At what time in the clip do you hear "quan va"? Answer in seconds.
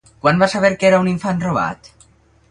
0.21-0.47